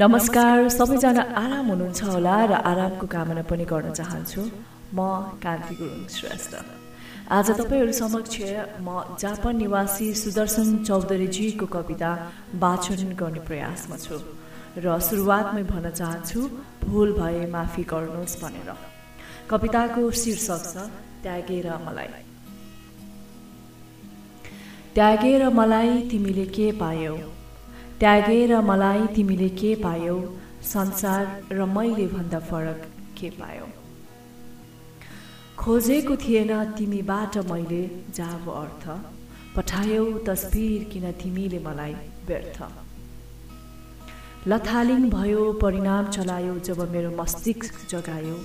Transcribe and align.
नमस्कार 0.00 0.68
सबैजना 0.70 1.22
आराम 1.38 1.66
हुनुहुन्छ 1.68 2.02
होला 2.06 2.34
र 2.46 2.52
आरामको 2.70 3.06
कामना 3.10 3.42
पनि 3.50 3.64
गर्न 3.66 3.90
चाहन्छु। 3.98 4.42
म 4.94 4.98
कान्ति 5.42 5.74
गुरुङ 5.74 6.02
श्रेष्ठ। 6.16 6.52
आज 7.34 7.50
तपाईँहरू 7.58 7.92
समक्ष 7.92 8.36
म 8.78 9.18
जापान 9.18 9.56
निवासी 9.58 10.06
सुदर्शन 10.22 10.68
चौधरीजीको 10.86 11.66
कविता 11.74 12.10
वाचन 12.62 13.10
गर्ने 13.18 13.40
प्रयासमा 13.48 13.96
छु 13.98 14.16
र 14.78 14.86
सुरुवातमै 15.02 15.62
भन्न 15.72 15.90
चाहन्छु 15.90 16.40
भुल 16.86 17.10
भए 17.18 17.42
माफी 17.50 17.82
गर्नुहोस् 17.92 18.38
भनेर। 18.42 18.70
कविताको 19.50 20.02
शीर्षक 20.22 20.62
छ 20.72 20.76
त्यागेर 21.26 21.66
मलाई। 21.86 22.08
त्यागेर 24.94 25.42
मलाई 25.58 25.90
तिमीले 26.10 26.46
के 26.54 26.70
पायौ? 26.78 27.16
त्यागेर 28.00 28.60
मलाई 28.60 29.06
तिमीले 29.06 29.48
के 29.48 29.74
पायौ? 29.74 30.16
संसार 30.62 31.24
र 31.52 31.64
मैले 31.64 32.06
भन्दा 32.06 32.38
फरक 32.38 32.80
के 33.20 33.30
पायौ? 33.30 33.66
खोजेको 35.58 36.16
थिएन 36.16 36.52
तिमीबाट 36.78 37.38
मैले 37.50 37.82
जाब 38.14 38.48
अर्थ। 38.50 38.84
पठायौ 39.56 40.04
तस्बिर 40.18 40.84
किन 40.84 41.10
तिमीले 41.12 41.58
मलाई 41.58 41.94
व्यर्थ? 42.26 42.62
लथालिङ 44.48 45.10
भयो 45.10 45.52
परिणाम 45.52 46.06
चलायो 46.10 46.58
जब 46.58 46.80
मेरो 46.92 47.10
मस्तिष्क 47.10 47.90
जगायो। 47.90 48.38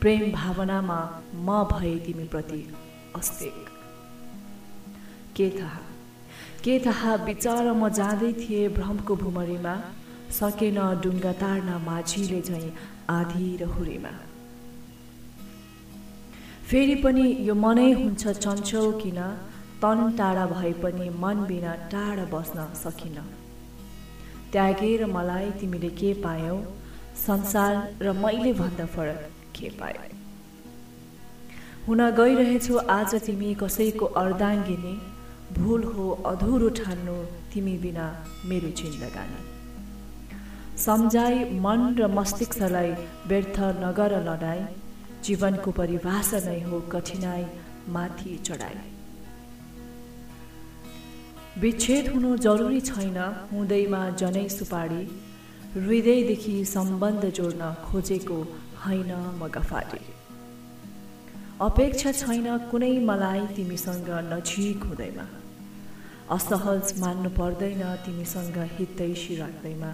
प्रेम 0.00 0.32
भावनामा 0.32 1.00
म 1.34 1.64
भए 1.72 1.94
तिमीप्रति 1.98 2.62
अस्तिक 3.16 3.68
के 5.36 5.50
थाहा? 5.50 5.82
के 6.64 6.78
थाहा 6.86 7.14
विचार 7.26 7.72
म 7.72 7.88
जाँदै 7.98 8.32
थिएँ 8.40 8.68
भ्रमको 8.78 9.16
भुमरीमा 9.22 9.74
सकेन 10.38 10.78
डुङ्गा 11.02 11.32
तार्न 11.42 11.70
माझीले 11.86 12.40
झैँ 12.40 12.72
आधी 13.10 13.48
र 13.60 13.64
हुरीमा 13.76 14.12
फेरि 16.70 16.94
पनि 17.04 17.24
यो 17.46 17.54
मनै 17.54 17.90
हुन्छ 17.92 18.22
चञ्चल 18.44 18.90
किन 19.02 19.20
तन 19.82 19.98
टाढा 20.18 20.46
भए 20.46 20.72
पनि 20.82 21.08
मन 21.22 21.44
बिना 21.48 21.72
टाढा 21.92 22.24
बस्न 22.32 22.66
सकिन। 22.82 23.16
त्यागेर 24.52 25.04
मलाई 25.06 25.50
तिमीले 25.60 25.88
के 25.98 26.12
पायौ? 26.22 26.56
संसार 27.16 27.74
र 28.02 28.12
मैले 28.12 28.52
भन्दा 28.52 28.86
फरक 28.94 29.20
के 29.56 29.68
पायो? 29.80 30.02
हुन 31.86 32.00
गइरहेछु 32.18 32.76
आज 32.90 33.14
तिमी 33.26 33.54
कसैको 33.62 34.06
अर्दाङ्गिनी 34.22 34.94
भुल 35.58 35.82
हो 35.94 36.10
अधुरो 36.26 36.68
ठान्नु 36.78 37.16
तिमी 37.52 37.76
बिना 37.84 38.06
मेरो 38.48 38.70
जिन्दगानी। 38.80 39.40
सम्झाइ 40.84 41.34
मन 41.64 41.80
र 41.98 42.06
मस्तिष्कलाई 42.18 42.90
व्यर्थ 43.30 43.58
नगर 43.80 44.12
लडाई 44.28 44.60
जीवनको 45.24 45.70
परिभाषा 45.78 46.38
नै 46.46 46.60
हो 46.68 46.80
कठिनाई 46.92 47.44
माथि 47.94 48.36
चढाइ 48.46 48.76
विच्छेद 51.62 52.08
हुनु 52.14 52.30
जरुरी 52.46 52.80
छैन 52.88 53.18
हुँदैमा 53.50 54.02
जनै 54.20 54.46
सुपारी 54.56 55.02
हृदयदेखि 55.74 56.54
सम्बन्ध 56.74 57.24
जोड्न 57.38 57.74
खोजेको 57.84 58.38
होइन 58.84 59.12
म 59.12 59.48
गफारी 59.56 60.02
अपेक्षा 61.60 62.10
छैन 62.12 62.46
कुनै 62.70 62.92
मलाई 63.04 63.40
तिमीसँग 63.56 64.08
नजिक 64.28 64.84
हुँदैमा। 64.84 65.24
असहज 66.36 66.92
मान्नु 67.00 67.30
पर्दैन 67.36 67.82
तिमीसँग 68.04 68.56
हितैसी 68.76 69.36
राख्दैमा 69.36 69.90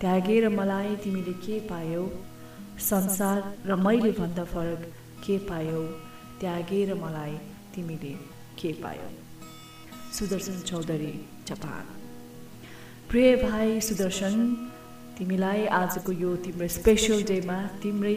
त्यागेर 0.00 0.48
मलाई 0.50 0.96
तिमीले 1.04 1.34
के 1.44 1.58
पायौ? 1.70 2.02
संसार 2.82 3.38
र 3.66 3.76
मैले 3.78 4.10
भन्दा 4.18 4.44
फरक 4.44 4.82
के 5.22 5.38
पायौ? 5.46 5.82
त्यागेर 6.40 6.94
मलाई 6.98 7.38
तिमीले 7.74 8.14
के 8.58 8.72
पायौ? 8.82 9.08
सुदर्शन 10.18 10.60
चौधरी 10.66 11.12
जापान। 11.48 11.84
प्रिय 13.08 13.36
भाइ 13.46 13.80
सुदर्शन 13.80 14.34
तिमीलाई 15.16 15.66
आजको 15.72 16.12
यो 16.12 16.30
तिम्रो 16.44 16.66
स्पेसल 16.68 17.22
डेमा 17.30 17.58
तिम्रै 17.82 18.16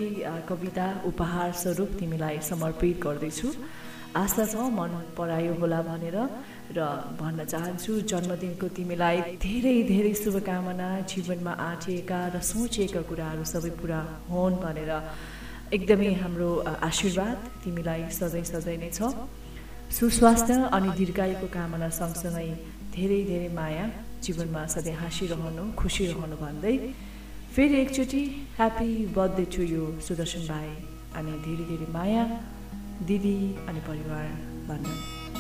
कविता 0.50 0.88
उपहार 1.10 1.52
स्वरूप 1.62 1.90
तिमीलाई 2.00 2.40
समर्पित 2.44 2.96
गर्दैछु। 3.06 3.48
आशा 4.20 4.44
छ 4.52 4.56
मन 4.78 4.92
परायो 5.18 5.54
होला 5.62 5.80
भनेर 5.88 6.18
र 6.76 6.80
भन्न 7.20 7.46
चाहन्छु 7.46 7.92
जन्मदिनको 8.12 8.68
तिमीलाई 8.78 9.18
धेरै 9.46 9.76
धेरै 9.92 10.14
शुभकामना 10.22 10.90
जीवनमा 11.12 11.54
आँटिएका 11.70 12.20
र 12.34 12.42
सोचेका 12.52 13.02
कुराहरू 13.10 13.44
सबै 13.54 13.72
पुरा 13.80 14.00
हुन् 14.30 14.60
भनेर 14.64 14.92
एकदमै 15.78 16.12
हाम्रो 16.22 16.50
आशीर्वाद 16.90 17.38
तिमीलाई 17.64 18.02
सधैँ 18.20 18.44
सधैँ 18.52 18.78
नै 18.84 18.92
छ। 18.98 19.00
सुस्वास्थ्य 19.98 20.54
अनि 20.76 20.90
दीर्घायुको 21.00 21.48
कामना 21.56 21.90
सँगसँगै 22.00 22.50
धेरै 22.94 23.22
धेरै 23.32 23.50
माया। 23.56 23.86
जीवनमा 24.24 24.66
सधैँ 24.74 24.96
हाँसिरहनु 25.02 25.64
खुसी 25.80 26.06
रहनु 26.12 26.38
भन्दै 26.44 26.76
फेरि 27.56 27.76
एकचोटि 27.82 28.22
happy 28.58 28.90
birthday 29.16 29.46
to 29.56 29.62
you 29.74 29.84
Sudarshan 30.08 30.44
भाइ 30.52 30.70
अनि 31.18 31.32
धेरै 31.46 31.66
धेरै 31.72 31.92
माया 31.98 32.26
दिदी 33.10 33.38
अनि 33.70 33.82
परिवार 33.90 34.26
भन्नु 34.70 35.39